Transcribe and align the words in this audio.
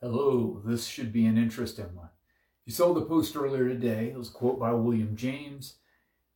Hello, 0.00 0.62
this 0.64 0.86
should 0.86 1.12
be 1.12 1.26
an 1.26 1.36
interesting 1.36 1.92
one. 1.96 2.10
You 2.64 2.72
saw 2.72 2.94
the 2.94 3.02
post 3.02 3.34
earlier 3.34 3.68
today. 3.68 4.10
It 4.10 4.16
was 4.16 4.28
a 4.28 4.32
quote 4.32 4.60
by 4.60 4.72
William 4.72 5.16
James. 5.16 5.74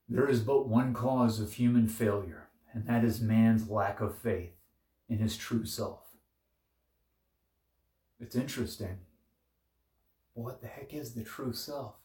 There 0.09 0.29
is 0.29 0.41
but 0.41 0.67
one 0.67 0.93
cause 0.93 1.39
of 1.39 1.53
human 1.53 1.87
failure, 1.87 2.49
and 2.73 2.89
that 2.89 3.05
is 3.05 3.21
man's 3.21 3.71
lack 3.71 4.01
of 4.01 4.19
faith 4.19 4.51
in 5.09 5.19
his 5.19 5.37
true 5.37 5.65
self. 5.65 6.01
It's 8.19 8.35
interesting. 8.35 8.99
What 10.35 10.61
the 10.61 10.67
heck 10.67 10.93
is 10.93 11.15
the 11.15 11.23
true 11.25 11.53
self? 11.53 11.95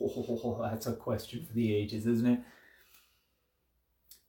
Oh, 0.00 0.60
that's 0.62 0.86
a 0.86 0.92
question 0.92 1.44
for 1.44 1.52
the 1.52 1.74
ages, 1.74 2.06
isn't 2.06 2.26
it? 2.26 2.40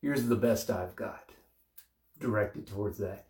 Here's 0.02 0.28
the 0.28 0.36
best 0.36 0.72
I've 0.72 0.96
got 0.96 1.30
directed 2.20 2.68
towards 2.68 2.98
that. 2.98 3.29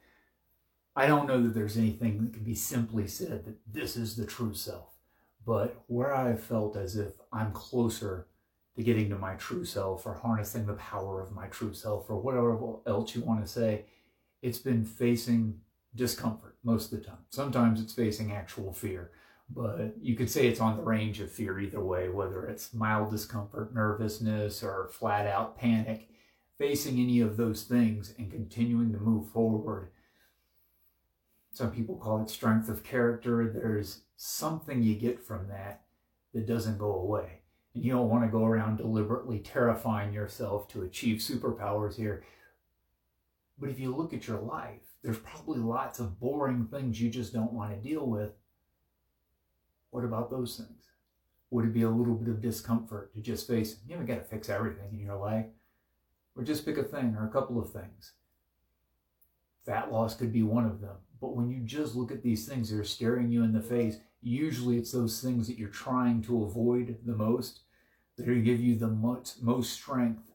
I 0.95 1.07
don't 1.07 1.27
know 1.27 1.41
that 1.41 1.53
there's 1.53 1.77
anything 1.77 2.23
that 2.23 2.33
can 2.33 2.43
be 2.43 2.55
simply 2.55 3.07
said 3.07 3.45
that 3.45 3.57
this 3.71 3.95
is 3.95 4.15
the 4.15 4.25
true 4.25 4.53
self, 4.53 4.95
but 5.45 5.83
where 5.87 6.13
I 6.13 6.29
have 6.29 6.43
felt 6.43 6.75
as 6.75 6.95
if 6.95 7.13
I'm 7.31 7.51
closer 7.51 8.27
to 8.75 8.83
getting 8.83 9.09
to 9.09 9.17
my 9.17 9.35
true 9.35 9.65
self 9.65 10.05
or 10.05 10.13
harnessing 10.13 10.65
the 10.65 10.73
power 10.73 11.21
of 11.21 11.31
my 11.31 11.47
true 11.47 11.73
self 11.73 12.09
or 12.09 12.17
whatever 12.17 12.57
else 12.87 13.15
you 13.15 13.21
want 13.21 13.41
to 13.41 13.51
say, 13.51 13.85
it's 14.41 14.59
been 14.59 14.85
facing 14.85 15.59
discomfort 15.95 16.57
most 16.63 16.91
of 16.91 16.99
the 16.99 17.05
time. 17.05 17.17
Sometimes 17.29 17.81
it's 17.81 17.93
facing 17.93 18.31
actual 18.31 18.73
fear, 18.73 19.11
but 19.49 19.95
you 20.01 20.15
could 20.15 20.29
say 20.29 20.47
it's 20.47 20.61
on 20.61 20.77
the 20.77 20.83
range 20.83 21.19
of 21.19 21.31
fear 21.31 21.59
either 21.59 21.83
way, 21.83 22.09
whether 22.09 22.45
it's 22.45 22.73
mild 22.73 23.11
discomfort, 23.11 23.73
nervousness, 23.73 24.63
or 24.63 24.89
flat 24.91 25.27
out 25.27 25.57
panic. 25.57 26.07
Facing 26.57 26.99
any 26.99 27.21
of 27.21 27.37
those 27.37 27.63
things 27.63 28.13
and 28.17 28.29
continuing 28.29 28.91
to 28.91 28.99
move 28.99 29.29
forward 29.29 29.91
some 31.59 31.71
people 31.71 31.97
call 31.97 32.21
it 32.21 32.29
strength 32.29 32.69
of 32.69 32.85
character. 32.85 33.51
There's 33.53 34.03
something 34.15 34.81
you 34.81 34.95
get 34.95 35.19
from 35.19 35.49
that 35.49 35.81
that 36.33 36.47
doesn't 36.47 36.77
go 36.77 36.93
away. 36.93 37.41
And 37.75 37.83
you 37.83 37.91
don't 37.91 38.07
want 38.07 38.23
to 38.23 38.29
go 38.29 38.45
around 38.45 38.77
deliberately 38.77 39.39
terrifying 39.39 40.13
yourself 40.13 40.69
to 40.69 40.83
achieve 40.83 41.17
superpowers 41.17 41.97
here. 41.97 42.23
But 43.57 43.71
if 43.71 43.77
you 43.77 43.93
look 43.93 44.13
at 44.13 44.25
your 44.25 44.39
life, 44.39 44.79
there's 45.03 45.17
probably 45.17 45.59
lots 45.59 45.99
of 45.99 46.17
boring 46.17 46.65
things 46.71 47.01
you 47.01 47.09
just 47.09 47.33
don't 47.33 47.51
want 47.51 47.71
to 47.71 47.89
deal 47.89 48.07
with. 48.07 48.31
What 49.89 50.05
about 50.05 50.31
those 50.31 50.55
things? 50.55 50.85
Would 51.49 51.65
it 51.65 51.73
be 51.73 51.81
a 51.81 51.89
little 51.89 52.15
bit 52.15 52.29
of 52.29 52.41
discomfort 52.41 53.13
to 53.15 53.19
just 53.19 53.49
face, 53.49 53.75
you 53.85 53.95
haven't 53.95 54.07
got 54.07 54.23
to 54.23 54.29
fix 54.29 54.47
everything 54.47 54.93
in 54.93 54.99
your 54.99 55.17
life, 55.17 55.47
or 56.37 56.43
just 56.43 56.65
pick 56.65 56.77
a 56.77 56.83
thing 56.83 57.17
or 57.17 57.27
a 57.27 57.31
couple 57.33 57.59
of 57.59 57.73
things? 57.73 58.13
Fat 59.69 59.91
loss 59.91 60.15
could 60.15 60.33
be 60.33 60.41
one 60.41 60.65
of 60.65 60.81
them. 60.81 60.95
But 61.21 61.35
when 61.35 61.51
you 61.51 61.59
just 61.59 61.93
look 61.93 62.11
at 62.11 62.23
these 62.23 62.47
things 62.47 62.71
that 62.71 62.79
are 62.79 62.83
staring 62.83 63.31
you 63.31 63.43
in 63.43 63.53
the 63.53 63.61
face, 63.61 63.97
usually 64.19 64.79
it's 64.79 64.91
those 64.91 65.21
things 65.21 65.47
that 65.47 65.59
you're 65.59 65.69
trying 65.69 66.23
to 66.23 66.43
avoid 66.43 66.97
the 67.05 67.15
most 67.15 67.59
that 68.17 68.23
are 68.23 68.31
going 68.31 68.43
to 68.43 68.51
give 68.51 68.59
you 68.59 68.75
the 68.75 68.87
most, 68.87 69.43
most 69.43 69.73
strength 69.73 70.31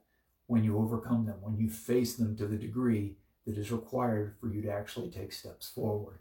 when 0.46 0.62
you 0.62 0.78
overcome 0.78 1.26
them, 1.26 1.38
when 1.40 1.56
you 1.56 1.68
face 1.68 2.14
them 2.14 2.36
to 2.36 2.46
the 2.46 2.56
degree 2.56 3.16
that 3.44 3.58
is 3.58 3.72
required 3.72 4.36
for 4.40 4.48
you 4.48 4.62
to 4.62 4.70
actually 4.70 5.10
take 5.10 5.32
steps 5.32 5.68
forward. 5.68 6.20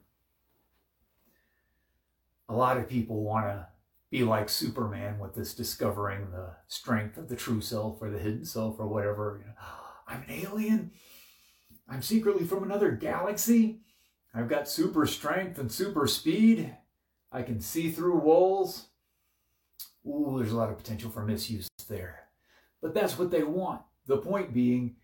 A 2.49 2.55
lot 2.55 2.77
of 2.77 2.89
people 2.89 3.23
want 3.23 3.45
to 3.45 3.67
be 4.09 4.23
like 4.23 4.49
Superman 4.49 5.19
with 5.19 5.35
this 5.35 5.53
discovering 5.53 6.31
the 6.31 6.55
strength 6.65 7.19
of 7.19 7.29
the 7.29 7.35
true 7.35 7.61
self 7.61 8.01
or 8.01 8.09
the 8.09 8.17
hidden 8.17 8.43
self 8.43 8.79
or 8.79 8.87
whatever. 8.87 9.37
You 9.39 9.49
know, 9.49 9.53
I'm 10.07 10.23
an 10.23 10.31
alien. 10.31 10.91
I'm 11.87 12.01
secretly 12.01 12.45
from 12.45 12.63
another 12.63 12.91
galaxy. 12.91 13.81
I've 14.33 14.49
got 14.49 14.67
super 14.67 15.05
strength 15.05 15.59
and 15.59 15.71
super 15.71 16.07
speed. 16.07 16.75
I 17.31 17.43
can 17.43 17.59
see 17.59 17.91
through 17.91 18.17
walls. 18.17 18.87
Ooh, 20.05 20.35
there's 20.37 20.51
a 20.51 20.57
lot 20.57 20.69
of 20.69 20.77
potential 20.77 21.09
for 21.09 21.23
misuse 21.23 21.69
there. 21.87 22.27
But 22.81 22.93
that's 22.93 23.17
what 23.17 23.31
they 23.31 23.43
want. 23.43 23.81
The 24.05 24.17
point 24.17 24.53
being, 24.53 24.95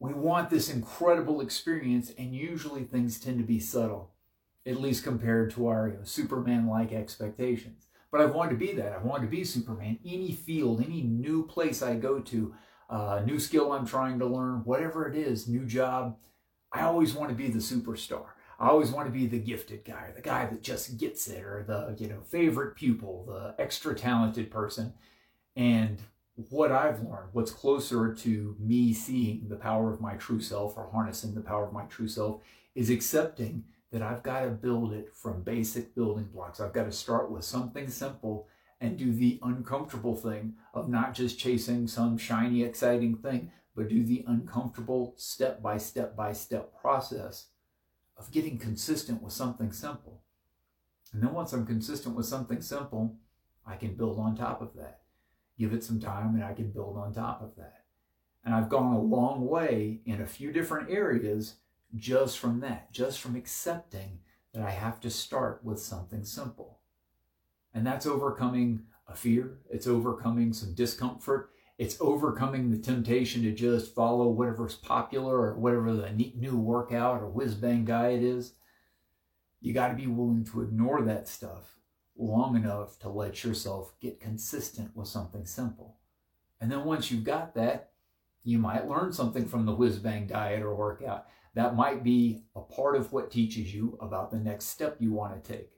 we 0.00 0.12
want 0.12 0.50
this 0.50 0.68
incredible 0.70 1.40
experience, 1.40 2.12
and 2.18 2.34
usually 2.34 2.84
things 2.84 3.20
tend 3.20 3.38
to 3.38 3.44
be 3.44 3.60
subtle, 3.60 4.12
at 4.66 4.80
least 4.80 5.04
compared 5.04 5.50
to 5.52 5.66
our 5.68 5.88
you 5.88 5.94
know, 5.94 6.04
Superman 6.04 6.66
like 6.66 6.92
expectations. 6.92 7.86
But 8.10 8.20
I've 8.20 8.34
wanted 8.34 8.50
to 8.50 8.56
be 8.56 8.72
that. 8.72 8.92
I've 8.92 9.04
wanted 9.04 9.26
to 9.26 9.30
be 9.30 9.44
Superman. 9.44 9.98
Any 10.04 10.32
field, 10.32 10.82
any 10.82 11.02
new 11.02 11.44
place 11.46 11.82
I 11.82 11.94
go 11.94 12.20
to, 12.20 12.54
uh, 12.88 13.22
new 13.24 13.38
skill 13.38 13.72
I'm 13.72 13.86
trying 13.86 14.18
to 14.18 14.26
learn, 14.26 14.62
whatever 14.64 15.08
it 15.08 15.16
is, 15.16 15.48
new 15.48 15.64
job, 15.64 16.16
I 16.72 16.82
always 16.82 17.14
want 17.14 17.30
to 17.30 17.34
be 17.34 17.48
the 17.48 17.58
superstar. 17.58 18.26
I 18.60 18.68
always 18.68 18.90
want 18.90 19.06
to 19.06 19.12
be 19.12 19.26
the 19.26 19.38
gifted 19.38 19.84
guy, 19.84 20.10
the 20.14 20.22
guy 20.22 20.46
that 20.46 20.62
just 20.62 20.98
gets 20.98 21.28
it, 21.28 21.44
or 21.44 21.64
the 21.66 21.96
you 22.02 22.08
know 22.08 22.20
favorite 22.22 22.74
pupil, 22.74 23.24
the 23.26 23.62
extra 23.62 23.94
talented 23.94 24.50
person. 24.50 24.94
And 25.54 26.00
what 26.50 26.72
I've 26.72 27.00
learned, 27.00 27.30
what's 27.32 27.50
closer 27.50 28.14
to 28.14 28.56
me 28.58 28.92
seeing 28.92 29.48
the 29.48 29.56
power 29.56 29.92
of 29.92 30.00
my 30.00 30.14
true 30.14 30.40
self 30.40 30.76
or 30.76 30.88
harnessing 30.90 31.34
the 31.34 31.40
power 31.40 31.66
of 31.66 31.72
my 31.72 31.84
true 31.84 32.08
self, 32.08 32.42
is 32.74 32.90
accepting 32.90 33.64
that 33.92 34.02
I've 34.02 34.22
got 34.22 34.42
to 34.42 34.50
build 34.50 34.92
it 34.92 35.14
from 35.14 35.42
basic 35.42 35.94
building 35.94 36.28
blocks. 36.32 36.60
I've 36.60 36.72
got 36.72 36.84
to 36.84 36.92
start 36.92 37.30
with 37.30 37.44
something 37.44 37.88
simple 37.88 38.48
and 38.80 38.96
do 38.96 39.12
the 39.12 39.38
uncomfortable 39.42 40.14
thing 40.14 40.54
of 40.72 40.88
not 40.88 41.14
just 41.14 41.38
chasing 41.38 41.88
some 41.88 42.16
shiny, 42.16 42.62
exciting 42.62 43.16
thing, 43.16 43.50
but 43.74 43.88
do 43.88 44.04
the 44.04 44.24
uncomfortable 44.26 45.14
step 45.16 45.62
by 45.62 45.78
step 45.78 46.16
by 46.16 46.32
step 46.32 46.72
process 46.80 47.46
of 48.16 48.30
getting 48.32 48.58
consistent 48.58 49.22
with 49.22 49.32
something 49.32 49.72
simple. 49.72 50.22
And 51.12 51.22
then 51.22 51.32
once 51.32 51.52
I'm 51.52 51.66
consistent 51.66 52.14
with 52.14 52.26
something 52.26 52.60
simple, 52.60 53.16
I 53.66 53.76
can 53.76 53.94
build 53.94 54.18
on 54.18 54.36
top 54.36 54.60
of 54.60 54.74
that. 54.74 55.02
Give 55.58 55.72
it 55.72 55.84
some 55.84 56.00
time 56.00 56.34
and 56.34 56.44
I 56.44 56.52
can 56.52 56.70
build 56.70 56.96
on 56.96 57.12
top 57.12 57.42
of 57.42 57.56
that. 57.56 57.84
And 58.44 58.54
I've 58.54 58.68
gone 58.68 58.94
a 58.94 59.00
long 59.00 59.46
way 59.46 60.00
in 60.04 60.20
a 60.20 60.26
few 60.26 60.52
different 60.52 60.90
areas 60.90 61.56
just 61.96 62.38
from 62.38 62.60
that, 62.60 62.92
just 62.92 63.20
from 63.20 63.36
accepting 63.36 64.20
that 64.52 64.62
I 64.62 64.70
have 64.70 65.00
to 65.00 65.10
start 65.10 65.64
with 65.64 65.80
something 65.80 66.24
simple. 66.24 66.78
And 67.78 67.86
that's 67.86 68.06
overcoming 68.06 68.82
a 69.06 69.14
fear, 69.14 69.58
it's 69.70 69.86
overcoming 69.86 70.52
some 70.52 70.74
discomfort, 70.74 71.50
it's 71.78 71.96
overcoming 72.00 72.72
the 72.72 72.76
temptation 72.76 73.44
to 73.44 73.52
just 73.52 73.94
follow 73.94 74.26
whatever's 74.30 74.74
popular 74.74 75.36
or 75.36 75.54
whatever 75.54 75.92
the 75.92 76.10
neat 76.10 76.36
new 76.36 76.56
workout 76.56 77.22
or 77.22 77.28
whiz 77.28 77.54
bang 77.54 77.84
diet 77.84 78.20
is. 78.20 78.54
You 79.60 79.72
got 79.72 79.88
to 79.88 79.94
be 79.94 80.08
willing 80.08 80.44
to 80.46 80.62
ignore 80.62 81.02
that 81.02 81.28
stuff 81.28 81.76
long 82.16 82.56
enough 82.56 82.98
to 82.98 83.08
let 83.08 83.44
yourself 83.44 83.92
get 84.00 84.18
consistent 84.18 84.96
with 84.96 85.06
something 85.06 85.46
simple. 85.46 85.98
And 86.60 86.72
then 86.72 86.82
once 86.84 87.12
you've 87.12 87.22
got 87.22 87.54
that, 87.54 87.90
you 88.42 88.58
might 88.58 88.88
learn 88.88 89.12
something 89.12 89.46
from 89.46 89.66
the 89.66 89.74
whiz 89.74 90.00
bang 90.00 90.26
diet 90.26 90.64
or 90.64 90.74
workout. 90.74 91.28
That 91.54 91.76
might 91.76 92.02
be 92.02 92.42
a 92.56 92.60
part 92.60 92.96
of 92.96 93.12
what 93.12 93.30
teaches 93.30 93.72
you 93.72 93.96
about 94.00 94.32
the 94.32 94.40
next 94.40 94.64
step 94.64 94.96
you 94.98 95.12
want 95.12 95.44
to 95.44 95.52
take. 95.52 95.77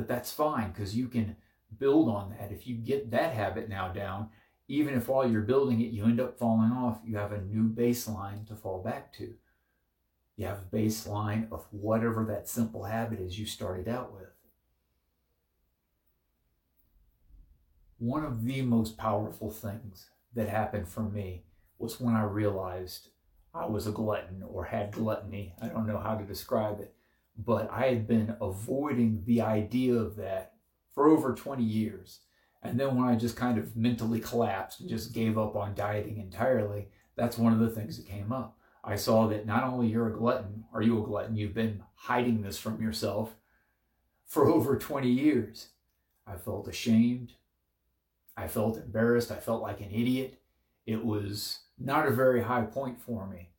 But 0.00 0.08
that's 0.08 0.32
fine 0.32 0.70
because 0.70 0.96
you 0.96 1.08
can 1.08 1.36
build 1.78 2.08
on 2.08 2.30
that. 2.30 2.50
If 2.50 2.66
you 2.66 2.74
get 2.74 3.10
that 3.10 3.34
habit 3.34 3.68
now 3.68 3.88
down, 3.88 4.30
even 4.66 4.94
if 4.94 5.08
while 5.08 5.30
you're 5.30 5.42
building 5.42 5.82
it 5.82 5.92
you 5.92 6.04
end 6.06 6.22
up 6.22 6.38
falling 6.38 6.72
off, 6.72 7.02
you 7.04 7.18
have 7.18 7.32
a 7.32 7.42
new 7.42 7.68
baseline 7.68 8.48
to 8.48 8.56
fall 8.56 8.82
back 8.82 9.12
to. 9.18 9.34
You 10.36 10.46
have 10.46 10.60
a 10.60 10.74
baseline 10.74 11.52
of 11.52 11.66
whatever 11.70 12.24
that 12.24 12.48
simple 12.48 12.84
habit 12.84 13.20
is 13.20 13.38
you 13.38 13.44
started 13.44 13.88
out 13.88 14.14
with. 14.14 14.30
One 17.98 18.24
of 18.24 18.42
the 18.42 18.62
most 18.62 18.96
powerful 18.96 19.50
things 19.50 20.08
that 20.32 20.48
happened 20.48 20.88
for 20.88 21.02
me 21.02 21.42
was 21.78 22.00
when 22.00 22.16
I 22.16 22.22
realized 22.22 23.08
I 23.52 23.66
was 23.66 23.86
a 23.86 23.92
glutton 23.92 24.42
or 24.48 24.64
had 24.64 24.92
gluttony. 24.92 25.52
I 25.60 25.68
don't 25.68 25.86
know 25.86 25.98
how 25.98 26.14
to 26.14 26.24
describe 26.24 26.80
it, 26.80 26.94
but 27.44 27.70
I 27.70 27.86
had 27.86 28.06
been 28.06 28.36
avoiding 28.40 29.22
the 29.26 29.40
idea 29.40 29.94
of 29.94 30.16
that 30.16 30.54
for 30.94 31.08
over 31.08 31.34
20 31.34 31.62
years. 31.62 32.20
And 32.62 32.78
then 32.78 32.96
when 32.96 33.08
I 33.08 33.16
just 33.16 33.36
kind 33.36 33.58
of 33.58 33.76
mentally 33.76 34.20
collapsed 34.20 34.80
and 34.80 34.88
just 34.88 35.14
gave 35.14 35.38
up 35.38 35.56
on 35.56 35.74
dieting 35.74 36.18
entirely, 36.18 36.88
that's 37.16 37.38
one 37.38 37.52
of 37.52 37.58
the 37.58 37.70
things 37.70 37.96
that 37.96 38.06
came 38.06 38.32
up. 38.32 38.58
I 38.82 38.96
saw 38.96 39.26
that 39.28 39.46
not 39.46 39.64
only 39.64 39.88
you're 39.88 40.08
a 40.08 40.16
glutton, 40.16 40.64
are 40.72 40.82
you 40.82 41.02
a 41.02 41.06
glutton? 41.06 41.36
You've 41.36 41.54
been 41.54 41.82
hiding 41.94 42.42
this 42.42 42.58
from 42.58 42.82
yourself 42.82 43.34
for 44.26 44.48
over 44.52 44.76
20 44.76 45.08
years. 45.08 45.68
I 46.26 46.36
felt 46.36 46.68
ashamed. 46.68 47.32
I 48.36 48.48
felt 48.48 48.76
embarrassed. 48.76 49.30
I 49.30 49.36
felt 49.36 49.62
like 49.62 49.80
an 49.80 49.90
idiot. 49.90 50.40
It 50.86 51.04
was 51.04 51.60
not 51.78 52.06
a 52.06 52.10
very 52.10 52.42
high 52.42 52.62
point 52.62 53.00
for 53.00 53.26
me, 53.26 53.50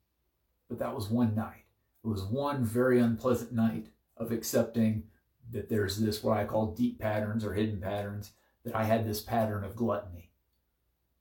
but 0.70 0.80
that 0.80 0.96
was 0.96 1.10
one 1.10 1.36
night. 1.36 1.66
It 2.04 2.08
was 2.08 2.24
one 2.24 2.64
very 2.66 3.00
unpleasant 3.00 3.52
night 3.52 3.88
of 4.18 4.32
accepting 4.32 5.04
that 5.52 5.70
there's 5.70 5.98
this, 5.98 6.24
what 6.24 6.38
I 6.38 6.46
call 6.46 6.74
deep 6.74 7.00
patterns 7.00 7.46
or 7.46 7.54
hidden 7.54 7.80
patterns 7.80 8.32
that 8.64 8.76
I 8.76 8.84
had 8.84 9.06
this 9.06 9.22
pattern 9.22 9.64
of 9.64 9.76
gluttony. 9.76 10.32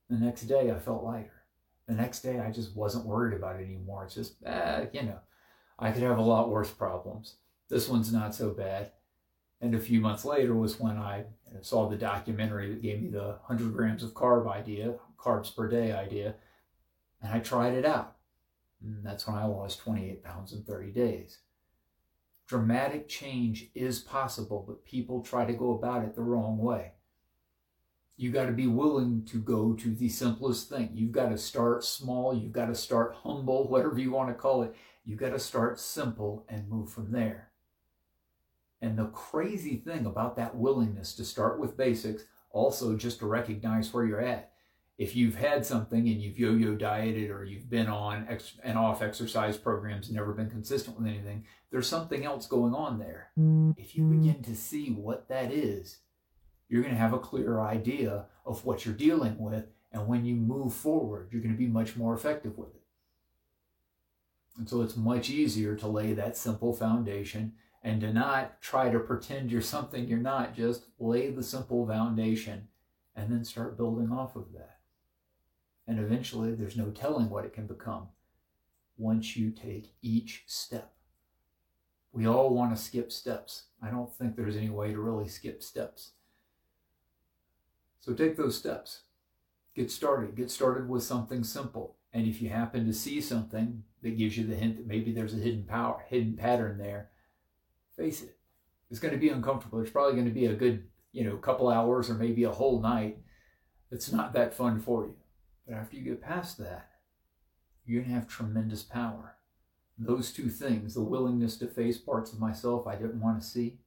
The 0.09 0.17
next 0.17 0.43
day, 0.43 0.71
I 0.71 0.79
felt 0.79 1.03
lighter. 1.03 1.43
The 1.87 1.93
next 1.93 2.21
day, 2.21 2.39
I 2.39 2.51
just 2.51 2.75
wasn't 2.75 3.05
worried 3.05 3.35
about 3.35 3.59
it 3.59 3.65
anymore. 3.65 4.05
It's 4.05 4.15
just, 4.15 4.35
eh, 4.45 4.85
you 4.93 5.03
know, 5.03 5.19
I 5.77 5.91
could 5.91 6.03
have 6.03 6.17
a 6.17 6.23
lot 6.23 6.49
worse 6.49 6.71
problems. 6.71 7.35
This 7.69 7.87
one's 7.87 8.11
not 8.11 8.35
so 8.35 8.49
bad. 8.51 8.91
And 9.61 9.75
a 9.75 9.79
few 9.79 10.01
months 10.01 10.25
later 10.25 10.55
was 10.55 10.79
when 10.79 10.97
I 10.97 11.25
saw 11.61 11.87
the 11.87 11.95
documentary 11.95 12.69
that 12.69 12.81
gave 12.81 13.01
me 13.01 13.09
the 13.09 13.37
100 13.47 13.73
grams 13.73 14.03
of 14.03 14.13
carb 14.13 14.49
idea, 14.49 14.95
carbs 15.17 15.55
per 15.55 15.67
day 15.67 15.91
idea, 15.91 16.35
and 17.21 17.31
I 17.31 17.39
tried 17.39 17.73
it 17.73 17.85
out. 17.85 18.15
And 18.83 19.05
that's 19.05 19.27
when 19.27 19.35
I 19.35 19.45
lost 19.45 19.79
28 19.79 20.23
pounds 20.23 20.53
in 20.53 20.63
30 20.63 20.91
days. 20.91 21.39
Dramatic 22.47 23.07
change 23.07 23.69
is 23.73 23.99
possible, 23.99 24.63
but 24.67 24.83
people 24.83 25.21
try 25.21 25.45
to 25.45 25.53
go 25.53 25.71
about 25.71 26.03
it 26.03 26.15
the 26.15 26.21
wrong 26.21 26.57
way. 26.57 26.91
You 28.17 28.31
got 28.31 28.47
to 28.47 28.51
be 28.51 28.67
willing 28.67 29.25
to 29.25 29.37
go 29.37 29.73
to 29.73 29.95
the 29.95 30.09
simplest 30.09 30.69
thing. 30.69 30.89
You've 30.93 31.11
got 31.11 31.29
to 31.29 31.37
start 31.37 31.83
small. 31.83 32.35
You've 32.35 32.51
got 32.51 32.67
to 32.67 32.75
start 32.75 33.15
humble, 33.23 33.67
whatever 33.69 33.97
you 33.99 34.11
want 34.11 34.29
to 34.29 34.35
call 34.35 34.63
it. 34.63 34.75
You've 35.05 35.19
got 35.19 35.31
to 35.31 35.39
start 35.39 35.79
simple 35.79 36.45
and 36.49 36.69
move 36.69 36.91
from 36.91 37.11
there. 37.11 37.51
And 38.81 38.97
the 38.97 39.05
crazy 39.05 39.77
thing 39.77 40.05
about 40.05 40.35
that 40.35 40.55
willingness 40.55 41.13
to 41.15 41.23
start 41.23 41.59
with 41.59 41.77
basics, 41.77 42.25
also 42.49 42.95
just 42.95 43.19
to 43.19 43.27
recognize 43.27 43.93
where 43.93 44.05
you're 44.05 44.21
at. 44.21 44.50
If 45.01 45.15
you've 45.15 45.33
had 45.33 45.65
something 45.65 46.07
and 46.07 46.21
you've 46.21 46.37
yo 46.37 46.51
yo 46.53 46.75
dieted 46.75 47.31
or 47.31 47.43
you've 47.43 47.71
been 47.71 47.87
on 47.87 48.27
ex- 48.29 48.59
and 48.63 48.77
off 48.77 49.01
exercise 49.01 49.57
programs, 49.57 50.11
never 50.11 50.31
been 50.31 50.51
consistent 50.51 50.95
with 50.95 51.07
anything, 51.07 51.43
there's 51.71 51.87
something 51.87 52.23
else 52.23 52.45
going 52.45 52.75
on 52.75 52.99
there. 52.99 53.31
If 53.77 53.95
you 53.95 54.03
begin 54.03 54.43
to 54.43 54.55
see 54.55 54.91
what 54.91 55.27
that 55.27 55.51
is, 55.51 55.97
you're 56.69 56.83
going 56.83 56.93
to 56.93 56.99
have 56.99 57.13
a 57.13 57.19
clearer 57.19 57.61
idea 57.61 58.27
of 58.45 58.63
what 58.63 58.85
you're 58.85 58.93
dealing 58.93 59.39
with. 59.39 59.65
And 59.91 60.07
when 60.07 60.23
you 60.23 60.35
move 60.35 60.71
forward, 60.71 61.29
you're 61.31 61.41
going 61.41 61.53
to 61.53 61.57
be 61.57 61.65
much 61.65 61.95
more 61.95 62.13
effective 62.13 62.55
with 62.55 62.75
it. 62.75 62.83
And 64.57 64.69
so 64.69 64.81
it's 64.81 64.95
much 64.95 65.31
easier 65.31 65.75
to 65.77 65.87
lay 65.87 66.13
that 66.13 66.37
simple 66.37 66.73
foundation 66.73 67.53
and 67.81 68.01
to 68.01 68.13
not 68.13 68.61
try 68.61 68.91
to 68.91 68.99
pretend 68.99 69.51
you're 69.51 69.61
something 69.61 70.07
you're 70.07 70.19
not. 70.19 70.55
Just 70.55 70.85
lay 70.99 71.31
the 71.31 71.41
simple 71.41 71.87
foundation 71.87 72.67
and 73.15 73.31
then 73.31 73.43
start 73.43 73.77
building 73.77 74.11
off 74.11 74.35
of 74.35 74.53
that. 74.53 74.80
And 75.87 75.99
eventually, 75.99 76.53
there's 76.53 76.77
no 76.77 76.89
telling 76.91 77.29
what 77.29 77.45
it 77.45 77.53
can 77.53 77.67
become 77.67 78.07
once 78.97 79.35
you 79.35 79.51
take 79.51 79.93
each 80.01 80.43
step. 80.45 80.93
We 82.13 82.27
all 82.27 82.53
want 82.53 82.75
to 82.75 82.81
skip 82.81 83.11
steps. 83.11 83.65
I 83.81 83.89
don't 83.89 84.13
think 84.13 84.35
there's 84.35 84.57
any 84.57 84.69
way 84.69 84.91
to 84.91 84.99
really 84.99 85.27
skip 85.27 85.63
steps. 85.63 86.11
So 87.99 88.13
take 88.13 88.35
those 88.35 88.57
steps. 88.57 89.01
Get 89.75 89.89
started. 89.89 90.35
Get 90.35 90.51
started 90.51 90.89
with 90.89 91.03
something 91.03 91.43
simple. 91.43 91.95
And 92.13 92.27
if 92.27 92.41
you 92.41 92.49
happen 92.49 92.85
to 92.85 92.93
see 92.93 93.21
something 93.21 93.83
that 94.03 94.17
gives 94.17 94.37
you 94.37 94.45
the 94.45 94.55
hint 94.55 94.77
that 94.77 94.87
maybe 94.87 95.13
there's 95.13 95.33
a 95.33 95.37
hidden 95.37 95.63
power, 95.63 96.03
hidden 96.09 96.35
pattern 96.35 96.77
there, 96.77 97.09
face 97.95 98.21
it, 98.21 98.37
it's 98.89 98.99
going 98.99 99.13
to 99.13 99.19
be 99.19 99.29
uncomfortable. 99.29 99.79
It's 99.79 99.91
probably 99.91 100.13
going 100.13 100.25
to 100.25 100.33
be 100.33 100.47
a 100.47 100.53
good, 100.53 100.83
you 101.13 101.23
know, 101.23 101.37
couple 101.37 101.69
hours 101.69 102.09
or 102.09 102.15
maybe 102.15 102.43
a 102.43 102.51
whole 102.51 102.81
night. 102.81 103.19
It's 103.91 104.11
not 104.11 104.33
that 104.33 104.53
fun 104.53 104.79
for 104.79 105.05
you. 105.05 105.15
But 105.71 105.77
after 105.77 105.95
you 105.95 106.03
get 106.03 106.21
past 106.21 106.57
that, 106.57 106.89
you're 107.85 108.01
going 108.01 108.13
to 108.13 108.19
have 108.19 108.27
tremendous 108.27 108.83
power. 108.83 109.37
Those 109.97 110.33
two 110.33 110.49
things, 110.49 110.95
the 110.95 111.01
willingness 111.01 111.55
to 111.59 111.67
face 111.67 111.97
parts 111.97 112.33
of 112.33 112.41
myself 112.41 112.87
I 112.87 112.95
didn't 112.95 113.21
want 113.21 113.41
to 113.41 113.47
see, 113.47 113.77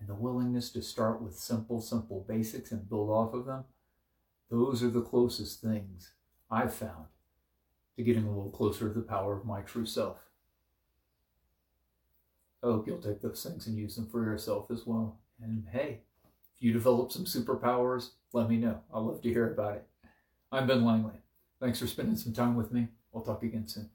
and 0.00 0.08
the 0.08 0.14
willingness 0.14 0.70
to 0.70 0.80
start 0.80 1.20
with 1.20 1.36
simple, 1.36 1.82
simple 1.82 2.24
basics 2.26 2.72
and 2.72 2.88
build 2.88 3.10
off 3.10 3.34
of 3.34 3.44
them, 3.44 3.64
those 4.50 4.82
are 4.82 4.88
the 4.88 5.02
closest 5.02 5.60
things 5.60 6.14
I've 6.50 6.72
found 6.72 7.08
to 7.98 8.02
getting 8.02 8.24
a 8.24 8.30
little 8.30 8.50
closer 8.50 8.88
to 8.88 8.94
the 8.94 9.02
power 9.02 9.36
of 9.36 9.44
my 9.44 9.60
true 9.60 9.84
self. 9.84 10.16
I 12.62 12.68
hope 12.68 12.86
you'll 12.86 13.02
take 13.02 13.20
those 13.20 13.42
things 13.42 13.66
and 13.66 13.76
use 13.76 13.96
them 13.96 14.08
for 14.08 14.24
yourself 14.24 14.70
as 14.70 14.86
well. 14.86 15.18
And 15.42 15.66
hey, 15.72 16.00
if 16.56 16.62
you 16.62 16.72
develop 16.72 17.12
some 17.12 17.26
superpowers, 17.26 18.12
let 18.32 18.48
me 18.48 18.56
know. 18.56 18.80
I'd 18.94 19.00
love 19.00 19.20
to 19.20 19.28
hear 19.28 19.52
about 19.52 19.74
it. 19.74 19.86
I'm 20.50 20.66
Ben 20.66 20.82
Langley. 20.82 21.12
Thanks 21.60 21.78
for 21.78 21.86
spending 21.86 22.16
some 22.16 22.32
time 22.32 22.56
with 22.56 22.72
me. 22.72 22.88
We'll 23.12 23.22
talk 23.22 23.42
again 23.42 23.68
soon. 23.68 23.90